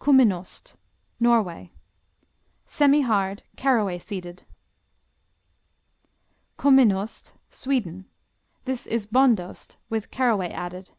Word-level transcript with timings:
Kuminost 0.00 0.74
Norway 1.20 1.70
Semihard; 2.66 3.44
caraway 3.56 3.98
seeded. 3.98 4.42
Kumminost 6.58 7.34
Sweden 7.50 8.06
This 8.64 8.88
is 8.88 9.06
Bondost 9.06 9.76
with 9.88 10.10
caraway 10.10 10.50
added. 10.50 10.90